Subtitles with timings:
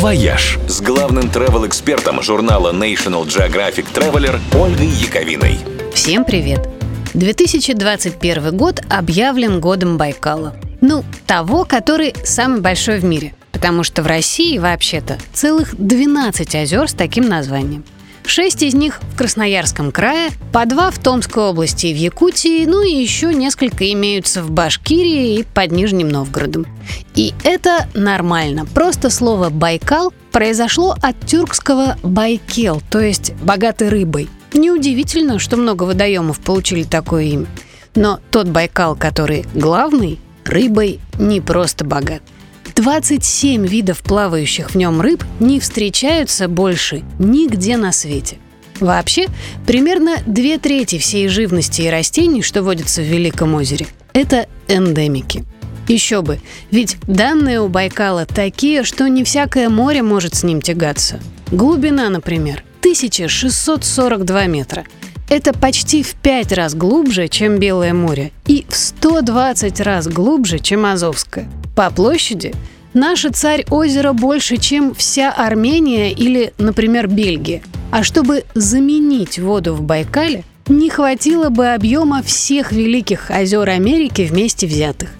[0.00, 5.58] «Вояж» с главным travel-экспертом журнала National Geographic Traveler Ольгой Яковиной.
[5.92, 6.66] Всем привет!
[7.12, 10.56] 2021 год объявлен годом Байкала.
[10.80, 13.34] Ну, того, который самый большой в мире.
[13.52, 17.84] Потому что в России, вообще-то, целых 12 озер с таким названием.
[18.24, 22.82] Шесть из них в Красноярском крае, по два в Томской области и в Якутии, ну
[22.82, 26.66] и еще несколько имеются в Башкирии и под Нижним Новгородом.
[27.14, 28.66] И это нормально.
[28.66, 34.28] Просто слово «Байкал» произошло от тюркского «байкел», то есть «богатый рыбой».
[34.52, 37.46] Неудивительно, что много водоемов получили такое имя.
[37.94, 42.22] Но тот Байкал, который главный, рыбой не просто богат–
[42.74, 48.38] 27 видов плавающих в нем рыб не встречаются больше нигде на свете.
[48.80, 49.26] Вообще,
[49.66, 55.44] примерно две трети всей живности и растений, что водятся в Великом озере, это эндемики.
[55.86, 61.20] Еще бы, ведь данные у Байкала такие, что не всякое море может с ним тягаться.
[61.50, 64.84] Глубина, например, 1642 метра.
[65.28, 70.86] Это почти в 5 раз глубже, чем Белое море, и в 120 раз глубже, чем
[70.86, 71.48] Азовское.
[71.74, 72.52] По площади
[72.92, 77.62] Наша царь озера больше, чем вся Армения или, например, Бельгия.
[77.92, 84.66] А чтобы заменить воду в Байкале, не хватило бы объема всех великих озер Америки вместе
[84.66, 85.10] взятых.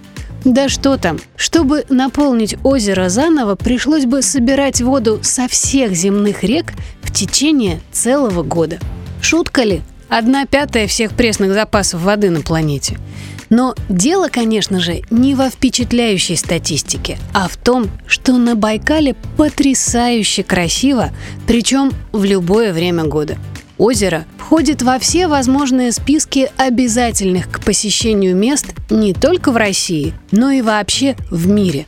[0.44, 6.72] Да что там, чтобы наполнить озеро заново, пришлось бы собирать воду со всех земных рек
[7.02, 8.78] в течение целого года.
[9.20, 9.82] Шутка ли?
[10.08, 12.98] Одна пятая всех пресных запасов воды на планете–
[13.50, 20.42] но дело, конечно же, не во впечатляющей статистике, а в том, что на Байкале потрясающе
[20.42, 21.10] красиво,
[21.46, 23.36] причем в любое время года.
[23.76, 30.50] Озеро входит во все возможные списки обязательных к посещению мест не только в России, но
[30.50, 31.86] и вообще в мире.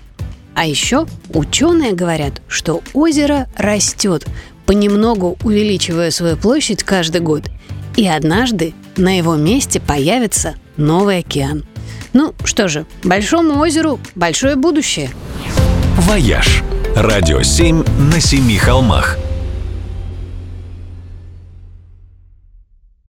[0.55, 4.27] А еще ученые говорят, что озеро растет,
[4.65, 7.45] понемногу увеличивая свою площадь каждый год.
[7.97, 11.65] И однажды на его месте появится новый океан.
[12.13, 15.11] Ну что же, Большому озеру большое будущее.
[15.97, 16.63] «Вояж»–
[16.97, 19.19] радио 7 на семи холмах–